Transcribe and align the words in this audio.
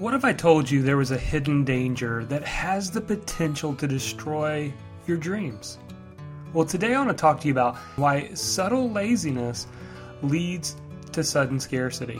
What 0.00 0.14
if 0.14 0.24
I 0.24 0.32
told 0.32 0.70
you 0.70 0.80
there 0.80 0.96
was 0.96 1.10
a 1.10 1.18
hidden 1.18 1.62
danger 1.62 2.24
that 2.24 2.42
has 2.42 2.90
the 2.90 3.02
potential 3.02 3.74
to 3.74 3.86
destroy 3.86 4.72
your 5.06 5.18
dreams? 5.18 5.76
Well, 6.54 6.64
today 6.64 6.94
I 6.94 6.96
want 7.04 7.10
to 7.10 7.14
talk 7.14 7.38
to 7.40 7.46
you 7.46 7.52
about 7.52 7.76
why 7.96 8.32
subtle 8.32 8.90
laziness 8.90 9.66
leads 10.22 10.74
to 11.12 11.22
sudden 11.22 11.60
scarcity. 11.60 12.18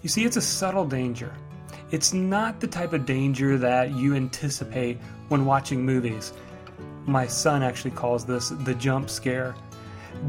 You 0.00 0.08
see, 0.08 0.24
it's 0.24 0.38
a 0.38 0.40
subtle 0.40 0.86
danger. 0.86 1.34
It's 1.90 2.14
not 2.14 2.60
the 2.60 2.66
type 2.66 2.94
of 2.94 3.04
danger 3.04 3.58
that 3.58 3.90
you 3.90 4.14
anticipate 4.14 4.96
when 5.28 5.44
watching 5.44 5.84
movies. 5.84 6.32
My 7.04 7.26
son 7.26 7.62
actually 7.62 7.90
calls 7.90 8.24
this 8.24 8.48
the 8.48 8.74
jump 8.74 9.10
scare. 9.10 9.54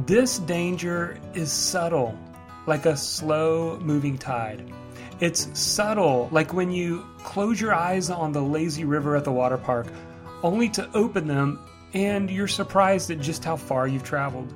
This 0.05 0.39
danger 0.39 1.18
is 1.34 1.50
subtle, 1.50 2.20
like 2.68 2.86
a 2.86 2.97
slow 2.97 3.79
moving 3.79 4.18
tide. 4.18 4.70
It's 5.20 5.49
subtle, 5.59 6.29
like 6.31 6.54
when 6.54 6.71
you 6.71 7.05
close 7.23 7.59
your 7.59 7.73
eyes 7.73 8.09
on 8.09 8.31
the 8.31 8.41
lazy 8.41 8.85
river 8.85 9.17
at 9.17 9.25
the 9.25 9.31
water 9.31 9.57
park, 9.57 9.88
only 10.44 10.70
to 10.70 10.89
open 10.94 11.27
them 11.27 11.59
and 11.94 12.30
you're 12.30 12.48
surprised 12.48 13.11
at 13.11 13.20
just 13.20 13.44
how 13.44 13.58
far 13.58 13.88
you've 13.88 14.03
traveled. 14.03 14.53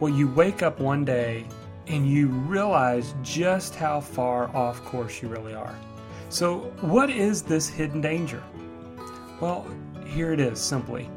Well, 0.00 0.12
you 0.12 0.28
wake 0.28 0.62
up 0.62 0.80
one 0.80 1.04
day 1.04 1.46
and 1.86 2.08
you 2.08 2.28
realize 2.28 3.14
just 3.22 3.74
how 3.74 4.00
far 4.00 4.54
off 4.56 4.84
course 4.84 5.22
you 5.22 5.28
really 5.28 5.54
are. 5.54 5.78
So, 6.28 6.58
what 6.80 7.08
is 7.08 7.42
this 7.42 7.68
hidden 7.68 8.00
danger? 8.00 8.42
Well, 9.40 9.66
here 10.06 10.32
it 10.32 10.40
is 10.40 10.60
simply 10.60 11.08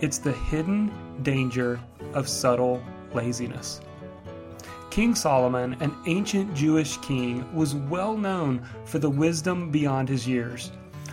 it's 0.00 0.18
the 0.18 0.32
hidden 0.32 0.92
danger 1.22 1.80
of 2.14 2.28
subtle 2.28 2.82
laziness. 3.14 3.80
King 4.98 5.14
Solomon, 5.14 5.76
an 5.78 5.94
ancient 6.06 6.52
Jewish 6.56 6.96
king, 6.96 7.48
was 7.54 7.76
well 7.76 8.16
known 8.16 8.60
for 8.84 8.98
the 8.98 9.08
wisdom 9.08 9.70
beyond 9.70 10.08
his 10.08 10.26
years. 10.26 10.72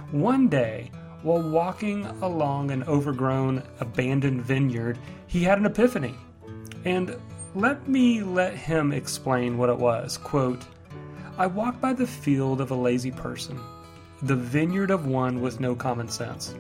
One 0.09 0.49
day, 0.49 0.89
while 1.21 1.43
walking 1.43 2.07
along 2.23 2.71
an 2.71 2.81
overgrown, 2.85 3.61
abandoned 3.79 4.41
vineyard, 4.41 4.97
he 5.27 5.43
had 5.43 5.59
an 5.59 5.67
epiphany. 5.67 6.15
And 6.83 7.15
let 7.53 7.87
me 7.87 8.23
let 8.23 8.55
him 8.55 8.91
explain 8.91 9.55
what 9.55 9.69
it 9.69 9.77
was. 9.77 10.17
Quote, 10.17 10.65
I 11.37 11.45
walked 11.45 11.79
by 11.79 11.93
the 11.93 12.07
field 12.07 12.61
of 12.61 12.71
a 12.71 12.75
lazy 12.75 13.11
person, 13.11 13.59
the 14.23 14.35
vineyard 14.35 14.89
of 14.89 15.05
one 15.05 15.41
with 15.41 15.59
no 15.59 15.75
common 15.75 16.09
sense. 16.09 16.55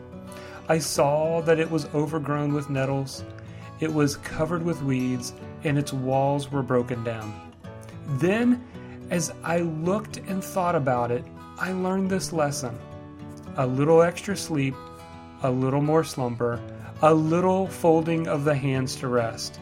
I 0.69 0.77
saw 0.77 1.41
that 1.41 1.59
it 1.59 1.71
was 1.71 1.87
overgrown 1.95 2.53
with 2.53 2.69
nettles, 2.69 3.23
it 3.79 3.91
was 3.91 4.17
covered 4.17 4.61
with 4.61 4.83
weeds, 4.83 5.33
and 5.65 5.77
its 5.77 5.91
walls 5.91 6.51
were 6.51 6.63
broken 6.63 7.03
down. 7.03 7.51
Then, 8.07 8.63
as 9.09 9.33
I 9.43 9.59
looked 9.59 10.17
and 10.17 10.43
thought 10.43 10.75
about 10.75 11.11
it, 11.11 11.25
I 11.57 11.71
learned 11.71 12.09
this 12.09 12.31
lesson 12.31 12.77
a 13.57 13.65
little 13.65 14.01
extra 14.01 14.35
sleep, 14.35 14.75
a 15.43 15.49
little 15.49 15.81
more 15.81 16.03
slumber, 16.03 16.61
a 17.01 17.13
little 17.13 17.67
folding 17.67 18.27
of 18.27 18.43
the 18.43 18.55
hands 18.55 18.95
to 18.97 19.07
rest 19.07 19.59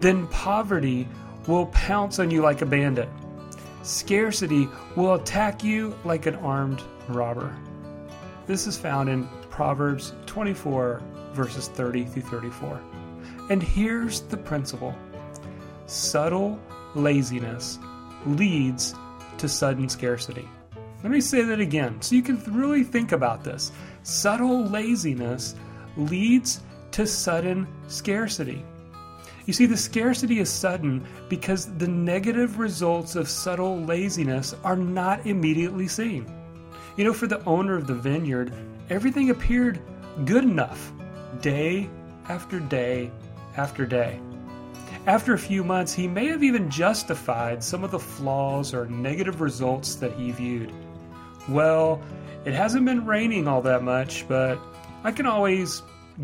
then 0.00 0.26
poverty 0.28 1.06
will 1.46 1.66
pounce 1.66 2.18
on 2.18 2.30
you 2.30 2.42
like 2.42 2.62
a 2.62 2.66
bandit. 2.66 3.08
Scarcity 3.82 4.68
will 4.96 5.14
attack 5.14 5.62
you 5.62 5.94
like 6.04 6.26
an 6.26 6.36
armed 6.36 6.82
robber. 7.08 7.54
This 8.46 8.66
is 8.66 8.76
found 8.76 9.08
in 9.08 9.28
Proverbs 9.50 10.14
24, 10.26 11.02
verses 11.32 11.68
30 11.68 12.04
through 12.04 12.22
34. 12.22 12.80
And 13.50 13.62
here's 13.62 14.20
the 14.22 14.36
principle 14.36 14.94
subtle 15.90 16.56
laziness 16.94 17.78
leads 18.24 18.94
to 19.38 19.48
sudden 19.48 19.88
scarcity. 19.88 20.48
Let 21.02 21.10
me 21.10 21.20
say 21.20 21.42
that 21.42 21.58
again 21.58 22.00
so 22.00 22.14
you 22.14 22.22
can 22.22 22.40
really 22.44 22.84
think 22.84 23.12
about 23.12 23.42
this. 23.42 23.72
Subtle 24.04 24.64
laziness 24.66 25.56
leads 25.96 26.60
to 26.92 27.06
sudden 27.06 27.66
scarcity. 27.88 28.64
You 29.46 29.52
see, 29.52 29.66
the 29.66 29.76
scarcity 29.76 30.38
is 30.38 30.48
sudden 30.48 31.04
because 31.28 31.66
the 31.78 31.88
negative 31.88 32.58
results 32.58 33.16
of 33.16 33.28
subtle 33.28 33.80
laziness 33.80 34.54
are 34.62 34.76
not 34.76 35.26
immediately 35.26 35.88
seen. 35.88 36.30
You 36.96 37.04
know, 37.04 37.12
for 37.12 37.26
the 37.26 37.44
owner 37.46 37.76
of 37.76 37.86
the 37.86 37.94
vineyard, 37.94 38.52
everything 38.90 39.30
appeared 39.30 39.80
good 40.24 40.44
enough 40.44 40.92
day 41.40 41.88
after 42.28 42.60
day 42.60 43.10
after 43.56 43.86
day. 43.86 44.20
After 45.10 45.34
a 45.34 45.38
few 45.38 45.64
months, 45.64 45.92
he 45.92 46.06
may 46.06 46.26
have 46.26 46.44
even 46.44 46.70
justified 46.70 47.64
some 47.64 47.82
of 47.82 47.90
the 47.90 47.98
flaws 47.98 48.72
or 48.72 48.86
negative 48.86 49.40
results 49.40 49.96
that 49.96 50.12
he 50.12 50.30
viewed. 50.30 50.72
Well, 51.48 52.00
it 52.44 52.54
hasn't 52.54 52.84
been 52.84 53.04
raining 53.04 53.48
all 53.48 53.60
that 53.62 53.82
much, 53.82 54.28
but 54.28 54.56
I 55.02 55.10
can 55.10 55.26
always 55.26 55.82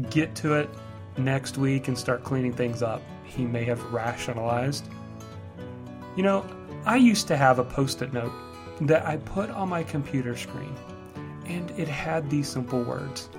get 0.08 0.36
to 0.36 0.54
it 0.54 0.70
next 1.18 1.58
week 1.58 1.88
and 1.88 1.98
start 1.98 2.22
cleaning 2.22 2.52
things 2.52 2.80
up, 2.80 3.02
he 3.24 3.44
may 3.44 3.64
have 3.64 3.82
rationalized. 3.92 4.88
You 6.16 6.22
know, 6.22 6.46
I 6.84 6.94
used 6.94 7.26
to 7.26 7.36
have 7.36 7.58
a 7.58 7.64
post 7.64 8.02
it 8.02 8.12
note 8.12 8.32
that 8.82 9.04
I 9.04 9.16
put 9.16 9.50
on 9.50 9.68
my 9.68 9.82
computer 9.82 10.36
screen, 10.36 10.76
and 11.44 11.72
it 11.72 11.88
had 11.88 12.30
these 12.30 12.48
simple 12.48 12.84
words 12.84 13.30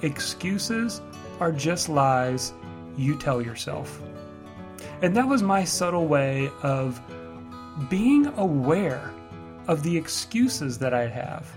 Excuses 0.00 1.02
are 1.38 1.52
just 1.52 1.90
lies 1.90 2.54
you 2.96 3.18
tell 3.18 3.42
yourself. 3.42 4.00
And 5.02 5.16
that 5.16 5.26
was 5.26 5.42
my 5.42 5.64
subtle 5.64 6.06
way 6.06 6.50
of 6.62 7.00
being 7.88 8.26
aware 8.36 9.12
of 9.66 9.82
the 9.82 9.96
excuses 9.96 10.78
that 10.78 10.92
I'd 10.92 11.10
have. 11.10 11.50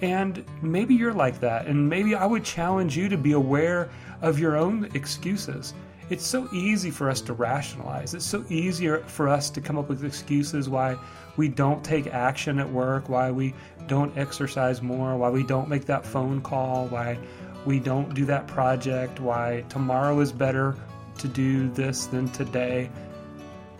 And 0.00 0.44
maybe 0.62 0.94
you're 0.96 1.14
like 1.14 1.38
that, 1.40 1.66
and 1.66 1.88
maybe 1.88 2.16
I 2.16 2.26
would 2.26 2.44
challenge 2.44 2.96
you 2.96 3.08
to 3.08 3.16
be 3.16 3.32
aware 3.32 3.88
of 4.20 4.40
your 4.40 4.56
own 4.56 4.90
excuses. 4.94 5.74
It's 6.10 6.26
so 6.26 6.48
easy 6.52 6.90
for 6.90 7.08
us 7.08 7.20
to 7.22 7.32
rationalize. 7.32 8.14
It's 8.14 8.26
so 8.26 8.44
easier 8.48 8.98
for 9.04 9.28
us 9.28 9.48
to 9.50 9.60
come 9.60 9.78
up 9.78 9.88
with 9.88 10.04
excuses 10.04 10.68
why 10.68 10.96
we 11.36 11.48
don't 11.48 11.84
take 11.84 12.08
action 12.08 12.58
at 12.58 12.68
work, 12.68 13.08
why 13.08 13.30
we 13.30 13.54
don't 13.86 14.16
exercise 14.18 14.82
more, 14.82 15.16
why 15.16 15.30
we 15.30 15.44
don't 15.44 15.68
make 15.68 15.86
that 15.86 16.04
phone 16.04 16.40
call, 16.40 16.88
why 16.88 17.16
we 17.64 17.78
don't 17.78 18.12
do 18.12 18.24
that 18.24 18.48
project, 18.48 19.20
why 19.20 19.64
tomorrow 19.68 20.18
is 20.18 20.32
better 20.32 20.76
to 21.18 21.28
do 21.28 21.68
this 21.68 22.06
than 22.06 22.28
today. 22.28 22.90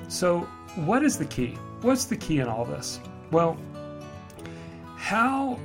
So, 0.08 0.40
what 0.76 1.02
is 1.02 1.18
the 1.18 1.24
key? 1.24 1.58
What's 1.82 2.04
the 2.04 2.16
key 2.16 2.38
in 2.38 2.48
all 2.48 2.64
this? 2.64 3.00
Well, 3.30 3.56
how 4.96 5.58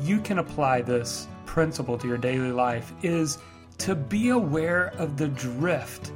you 0.00 0.20
can 0.20 0.38
apply 0.38 0.82
this 0.82 1.26
principle 1.46 1.98
to 1.98 2.08
your 2.08 2.18
daily 2.18 2.50
life 2.50 2.92
is 3.02 3.38
to 3.78 3.94
be 3.94 4.30
aware 4.30 4.88
of 4.98 5.16
the 5.16 5.28
drift 5.28 6.12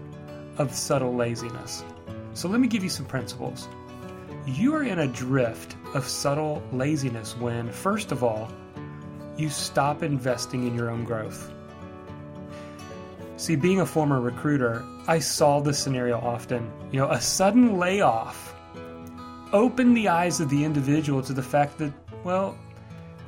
of 0.59 0.75
subtle 0.75 1.15
laziness. 1.15 1.85
So, 2.35 2.49
let 2.49 2.61
me 2.61 2.69
give 2.69 2.83
you 2.83 2.91
some 2.91 3.07
principles. 3.07 3.69
You 4.47 4.75
are 4.75 4.85
in 4.85 5.01
a 5.01 5.07
drift 5.09 5.77
of 5.95 6.07
subtle 6.07 6.63
laziness 6.73 7.37
when, 7.37 7.71
first 7.71 8.13
of 8.13 8.23
all, 8.23 8.51
you 9.37 9.51
stop 9.51 10.03
investing 10.03 10.67
in 10.67 10.75
your 10.75 10.89
own 10.89 11.05
growth. 11.05 11.53
See, 13.39 13.55
being 13.55 13.81
a 13.81 13.87
former 13.87 14.19
recruiter, 14.19 14.83
I 15.07 15.19
saw 15.19 15.61
this 15.61 15.79
scenario 15.79 16.19
often. 16.19 16.71
You 16.91 17.01
know, 17.01 17.11
a 17.11 17.21
sudden 17.21 17.79
layoff 17.79 18.55
opened 19.53 19.95
the 19.95 20.09
eyes 20.09 20.41
of 20.41 20.49
the 20.49 20.65
individual 20.65 21.21
to 21.23 21.35
the 21.35 21.43
fact 21.43 21.77
that, 21.79 21.93
well, 22.25 22.57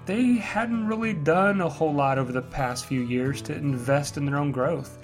they 0.07 0.37
hadn't 0.37 0.87
really 0.87 1.13
done 1.13 1.61
a 1.61 1.69
whole 1.69 1.93
lot 1.93 2.19
over 2.19 2.33
the 2.33 2.41
past 2.41 2.87
few 2.87 3.03
years 3.03 3.43
to 3.43 3.55
invest 3.55 4.17
in 4.17 4.25
their 4.25 4.39
own 4.39 4.51
growth. 4.51 4.99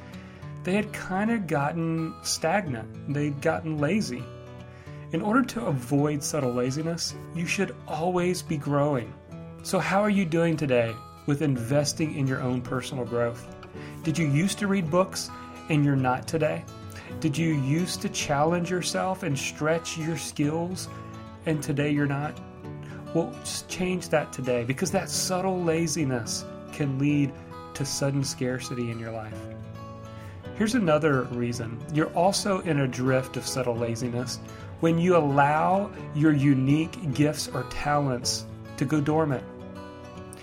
They 0.63 0.73
had 0.73 0.91
kind 0.95 1.31
of 1.31 1.47
gotten 1.47 2.15
stagnant, 2.23 3.13
they'd 3.13 3.43
gotten 3.43 3.77
lazy. 3.77 4.25
In 5.13 5.21
order 5.21 5.43
to 5.43 5.67
avoid 5.67 6.25
subtle 6.25 6.55
laziness, 6.55 7.15
you 7.35 7.45
should 7.45 7.77
always 7.87 8.41
be 8.41 8.57
growing. 8.57 9.13
So, 9.63 9.79
how 9.79 10.01
are 10.01 10.11
you 10.11 10.25
doing 10.25 10.57
today 10.57 10.95
with 11.27 11.43
investing 11.43 12.17
in 12.17 12.27
your 12.27 12.41
own 12.41 12.63
personal 12.63 13.05
growth? 13.05 13.47
Did 14.03 14.19
you 14.19 14.27
used 14.27 14.59
to 14.59 14.67
read 14.67 14.91
books 14.91 15.31
and 15.69 15.85
you're 15.85 15.97
not 15.97 16.29
today? 16.29 16.65
Did 17.21 17.37
you 17.37 17.55
used 17.55 18.03
to 18.03 18.09
challenge 18.09 18.71
yourself 18.71 19.23
and 19.23 19.39
stretch 19.39 19.97
your 19.97 20.17
skills 20.17 20.89
and 21.47 21.63
today 21.63 21.91
you're 21.91 22.07
not? 22.07 22.39
Well, 23.15 23.33
just 23.41 23.69
change 23.69 24.09
that 24.09 24.33
today 24.33 24.65
because 24.65 24.91
that 24.91 25.09
subtle 25.09 25.63
laziness 25.63 26.45
can 26.73 26.99
lead 26.99 27.33
to 27.75 27.85
sudden 27.85 28.25
scarcity 28.25 28.91
in 28.91 28.99
your 28.99 29.13
life. 29.13 29.39
Here's 30.57 30.75
another 30.75 31.23
reason 31.33 31.81
you're 31.93 32.13
also 32.15 32.61
in 32.61 32.81
a 32.81 32.89
drift 32.89 33.37
of 33.37 33.47
subtle 33.47 33.77
laziness 33.77 34.39
when 34.81 34.99
you 34.99 35.17
allow 35.17 35.91
your 36.15 36.33
unique 36.33 37.15
gifts 37.15 37.49
or 37.49 37.65
talents 37.65 38.47
to 38.77 38.85
go 38.85 39.01
dormant. 39.01 39.45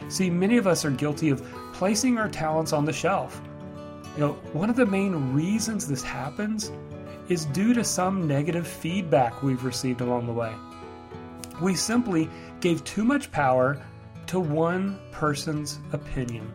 See, 0.10 0.30
many 0.30 0.58
of 0.58 0.68
us 0.68 0.84
are 0.84 0.92
guilty 0.92 1.30
of 1.30 1.42
placing 1.82 2.20
our 2.20 2.30
talents 2.30 2.74
on 2.74 2.86
the 2.86 2.94
shelf. 2.94 3.42
You 4.14 4.20
know, 4.20 4.32
one 4.54 4.70
of 4.70 4.76
the 4.76 4.86
main 4.86 5.34
reasons 5.34 5.88
this 5.88 6.04
happens 6.04 6.72
is 7.28 7.46
due 7.46 7.74
to 7.74 7.84
some 7.84 8.28
negative 8.28 8.68
feedback 8.68 9.42
we've 9.42 9.66
received 9.66 10.02
along 10.02 10.28
the 10.28 10.32
way. 10.32 10.54
We 11.60 11.74
simply 11.74 12.30
gave 12.60 12.84
too 12.84 13.04
much 13.04 13.32
power 13.32 13.84
to 14.28 14.40
one 14.40 15.00
person's 15.12 15.80
opinion. 15.92 16.54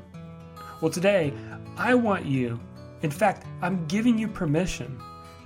Well, 0.81 0.93
today, 0.93 1.32
I 1.76 1.96
want 1.96 2.25
you, 2.25 2.61
in 3.02 3.11
fact, 3.11 3.49
I'm 3.62 3.84
giving 3.88 4.17
you 4.17 4.28
permission 4.28 4.96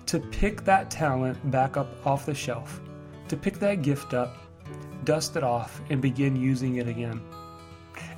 to 0.05 0.19
pick 0.19 0.63
that 0.65 0.91
talent 0.91 1.51
back 1.51 1.79
up 1.79 1.89
off 2.07 2.27
the 2.27 2.35
shelf, 2.35 2.83
to 3.29 3.35
pick 3.35 3.59
that 3.61 3.81
gift 3.81 4.13
up, 4.13 4.37
dust 5.05 5.37
it 5.37 5.43
off, 5.43 5.81
and 5.89 6.03
begin 6.03 6.37
using 6.37 6.77
it 6.77 6.87
again. 6.87 7.23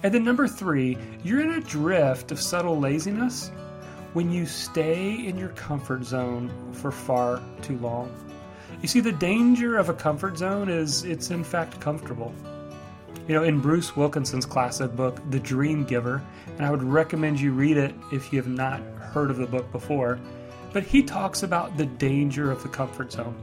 And 0.02 0.12
then, 0.12 0.24
number 0.24 0.48
three, 0.48 0.98
you're 1.22 1.40
in 1.40 1.52
a 1.52 1.60
drift 1.60 2.32
of 2.32 2.40
subtle 2.40 2.78
laziness 2.78 3.50
when 4.14 4.30
you 4.30 4.46
stay 4.46 5.26
in 5.26 5.38
your 5.38 5.50
comfort 5.50 6.04
zone 6.04 6.50
for 6.72 6.90
far 6.90 7.40
too 7.62 7.78
long. 7.78 8.12
You 8.80 8.88
see, 8.88 9.00
the 9.00 9.12
danger 9.12 9.76
of 9.76 9.88
a 9.88 9.94
comfort 9.94 10.36
zone 10.36 10.68
is 10.68 11.04
it's 11.04 11.30
in 11.30 11.44
fact 11.44 11.80
comfortable. 11.80 12.34
You 13.28 13.36
know, 13.36 13.44
in 13.44 13.60
Bruce 13.60 13.96
Wilkinson's 13.96 14.44
classic 14.44 14.96
book, 14.96 15.20
The 15.30 15.38
Dream 15.38 15.84
Giver, 15.84 16.20
and 16.56 16.66
I 16.66 16.70
would 16.70 16.82
recommend 16.82 17.40
you 17.40 17.52
read 17.52 17.76
it 17.76 17.94
if 18.12 18.32
you 18.32 18.42
have 18.42 18.50
not 18.50 18.80
heard 18.98 19.30
of 19.30 19.36
the 19.36 19.46
book 19.46 19.70
before, 19.70 20.18
but 20.72 20.82
he 20.82 21.02
talks 21.02 21.44
about 21.44 21.76
the 21.76 21.86
danger 21.86 22.50
of 22.50 22.62
the 22.64 22.68
comfort 22.68 23.12
zone. 23.12 23.36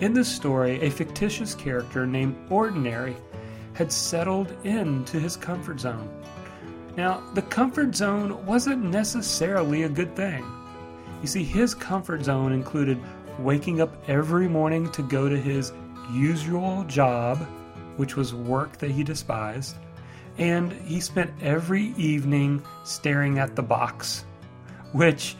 In 0.00 0.12
this 0.12 0.28
story, 0.28 0.80
a 0.80 0.90
fictitious 0.90 1.54
character 1.54 2.06
named 2.06 2.36
Ordinary 2.50 3.16
had 3.74 3.92
settled 3.92 4.52
into 4.64 5.20
his 5.20 5.36
comfort 5.36 5.80
zone. 5.80 6.08
Now, 6.96 7.22
the 7.34 7.42
comfort 7.42 7.94
zone 7.94 8.46
wasn't 8.46 8.84
necessarily 8.84 9.82
a 9.82 9.88
good 9.88 10.14
thing. 10.14 10.44
You 11.20 11.26
see, 11.26 11.42
his 11.42 11.74
comfort 11.74 12.24
zone 12.24 12.52
included 12.52 13.00
waking 13.38 13.80
up 13.80 13.92
every 14.08 14.48
morning 14.48 14.90
to 14.92 15.02
go 15.02 15.28
to 15.28 15.36
his 15.36 15.72
usual 16.12 16.84
job, 16.84 17.38
which 17.96 18.16
was 18.16 18.34
work 18.34 18.78
that 18.78 18.90
he 18.90 19.02
despised, 19.02 19.76
and 20.38 20.72
he 20.72 21.00
spent 21.00 21.32
every 21.42 21.94
evening 21.96 22.62
staring 22.84 23.38
at 23.38 23.56
the 23.56 23.62
box, 23.62 24.24
which 24.92 25.36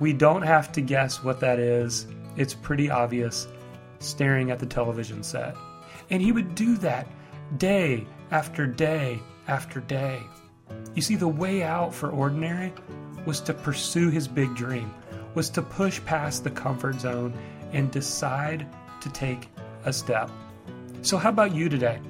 we 0.00 0.12
don't 0.12 0.42
have 0.42 0.72
to 0.72 0.80
guess 0.80 1.22
what 1.22 1.40
that 1.40 1.58
is. 1.58 2.06
It's 2.36 2.54
pretty 2.54 2.90
obvious, 2.90 3.48
staring 4.00 4.50
at 4.50 4.58
the 4.58 4.66
television 4.66 5.22
set. 5.22 5.56
And 6.10 6.22
he 6.22 6.32
would 6.32 6.54
do 6.54 6.76
that 6.78 7.06
day 7.56 8.06
after 8.30 8.66
day 8.66 9.20
after 9.46 9.80
day. 9.80 10.22
You 10.94 11.02
see, 11.02 11.16
the 11.16 11.28
way 11.28 11.62
out 11.62 11.94
for 11.94 12.10
Ordinary 12.10 12.72
was 13.24 13.40
to 13.42 13.54
pursue 13.54 14.10
his 14.10 14.28
big 14.28 14.54
dream, 14.54 14.92
was 15.34 15.48
to 15.50 15.62
push 15.62 16.04
past 16.04 16.44
the 16.44 16.50
comfort 16.50 17.00
zone 17.00 17.32
and 17.72 17.90
decide 17.90 18.66
to 19.00 19.08
take 19.10 19.48
a 19.84 19.92
step. 19.92 20.30
So, 21.02 21.16
how 21.16 21.30
about 21.30 21.54
you 21.54 21.68
today? 21.68 22.00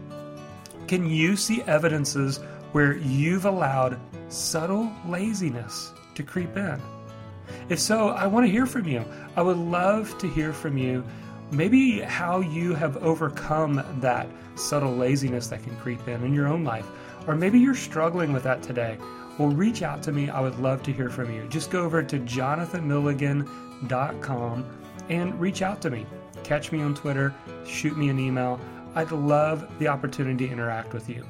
Can 0.86 1.08
you 1.08 1.36
see 1.36 1.62
evidences 1.62 2.38
where 2.72 2.96
you've 2.96 3.44
allowed 3.44 4.00
subtle 4.28 4.90
laziness 5.06 5.92
to 6.14 6.22
creep 6.22 6.56
in? 6.56 6.80
If 7.68 7.78
so, 7.78 8.08
I 8.08 8.26
want 8.26 8.46
to 8.46 8.52
hear 8.52 8.66
from 8.66 8.86
you. 8.86 9.04
I 9.36 9.42
would 9.42 9.58
love 9.58 10.16
to 10.18 10.28
hear 10.28 10.52
from 10.52 10.78
you. 10.78 11.04
Maybe 11.50 12.00
how 12.00 12.40
you 12.40 12.74
have 12.74 12.98
overcome 12.98 13.82
that 14.00 14.28
subtle 14.54 14.94
laziness 14.94 15.46
that 15.48 15.62
can 15.62 15.74
creep 15.76 16.06
in 16.06 16.22
in 16.24 16.34
your 16.34 16.46
own 16.46 16.64
life. 16.64 16.86
Or 17.26 17.34
maybe 17.34 17.58
you're 17.58 17.74
struggling 17.74 18.32
with 18.32 18.42
that 18.42 18.62
today. 18.62 18.98
Well, 19.38 19.48
reach 19.48 19.82
out 19.82 20.02
to 20.04 20.12
me. 20.12 20.30
I 20.30 20.40
would 20.40 20.58
love 20.58 20.82
to 20.84 20.92
hear 20.92 21.08
from 21.08 21.32
you. 21.32 21.46
Just 21.48 21.70
go 21.70 21.84
over 21.84 22.02
to 22.02 22.18
jonathanmilligan.com 22.18 24.78
and 25.08 25.40
reach 25.40 25.62
out 25.62 25.80
to 25.82 25.90
me. 25.90 26.06
Catch 26.44 26.72
me 26.72 26.82
on 26.82 26.94
Twitter, 26.94 27.34
shoot 27.66 27.96
me 27.96 28.08
an 28.08 28.18
email. 28.18 28.60
I'd 28.94 29.12
love 29.12 29.70
the 29.78 29.88
opportunity 29.88 30.46
to 30.46 30.52
interact 30.52 30.92
with 30.92 31.08
you. 31.08 31.24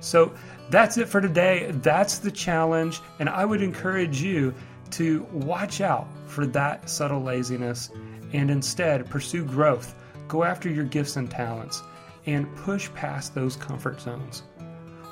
So 0.00 0.32
that's 0.70 0.98
it 0.98 1.08
for 1.08 1.20
today. 1.20 1.70
That's 1.70 2.18
the 2.18 2.30
challenge. 2.30 3.00
And 3.20 3.28
I 3.28 3.44
would 3.44 3.62
encourage 3.62 4.20
you 4.20 4.54
to 4.92 5.22
watch 5.32 5.80
out 5.80 6.08
for 6.26 6.46
that 6.46 6.90
subtle 6.90 7.22
laziness 7.22 7.90
and 8.32 8.50
instead 8.50 9.08
pursue 9.08 9.44
growth. 9.44 9.94
Go 10.28 10.44
after 10.44 10.70
your 10.70 10.84
gifts 10.84 11.16
and 11.16 11.30
talents 11.30 11.82
and 12.26 12.54
push 12.56 12.92
past 12.94 13.34
those 13.34 13.56
comfort 13.56 14.00
zones. 14.00 14.42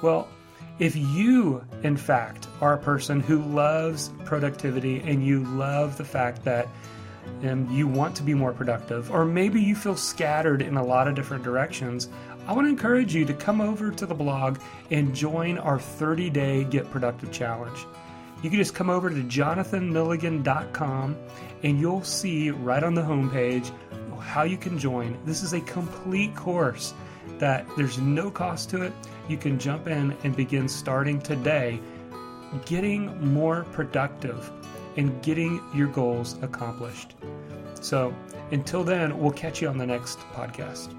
Well, 0.03 0.29
if 0.79 0.97
you, 0.97 1.63
in 1.83 1.97
fact, 1.97 2.47
are 2.61 2.73
a 2.73 2.79
person 2.79 3.21
who 3.21 3.43
loves 3.43 4.11
productivity 4.25 5.01
and 5.01 5.25
you 5.25 5.45
love 5.45 5.99
the 5.99 6.05
fact 6.05 6.43
that 6.45 6.69
um, 7.45 7.71
you 7.71 7.87
want 7.87 8.17
to 8.17 8.23
be 8.23 8.33
more 8.33 8.53
productive, 8.53 9.11
or 9.11 9.27
maybe 9.27 9.61
you 9.61 9.77
feel 9.77 9.97
scattered 9.97 10.63
in 10.63 10.77
a 10.77 10.85
lot 10.85 11.07
of 11.07 11.15
different 11.15 11.45
directions, 11.45 12.09
I 12.47 12.53
want 12.53 12.65
to 12.65 12.71
encourage 12.71 13.15
you 13.15 13.25
to 13.27 13.35
come 13.35 13.61
over 13.61 13.91
to 13.91 14.07
the 14.07 14.15
blog 14.15 14.59
and 14.91 15.15
join 15.15 15.59
our 15.59 15.79
30 15.79 16.31
day 16.31 16.65
Get 16.65 16.91
Productive 16.91 17.31
Challenge. 17.31 17.79
You 18.43 18.51
can 18.51 18.59
just 18.59 18.75
come 18.75 18.91
over 18.91 19.11
to 19.11 19.17
jonathanmilligan.com 19.17 21.17
and 21.63 21.81
you'll 21.81 22.05
see 22.05 22.51
right 22.51 22.83
on 22.83 22.95
the 22.95 23.03
homepage 23.03 23.71
how 24.21 24.45
you 24.45 24.57
can 24.57 24.79
join. 24.79 25.19
This 25.25 25.43
is 25.43 25.53
a 25.53 25.61
complete 25.61 26.35
course 26.37 26.95
that 27.39 27.67
there's 27.77 27.99
no 27.99 28.31
cost 28.31 28.71
to 28.71 28.83
it. 28.83 28.93
You 29.29 29.37
can 29.37 29.59
jump 29.59 29.89
in 29.89 30.17
and 30.25 30.37
begin 30.37 30.69
starting 30.69 31.21
today 31.21 31.81
getting 32.65 33.33
more 33.33 33.65
productive 33.73 34.51
and 34.97 35.23
getting 35.23 35.63
your 35.75 35.89
goals 35.89 36.37
accomplished. 36.43 37.15
So, 37.81 38.15
until 38.51 38.85
then, 38.85 39.19
we'll 39.19 39.31
catch 39.31 39.63
you 39.63 39.69
on 39.69 39.79
the 39.79 39.87
next 39.87 40.19
podcast. 40.35 40.95